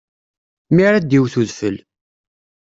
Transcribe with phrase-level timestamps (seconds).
[0.73, 1.77] Mi ara d-iwwet udfel.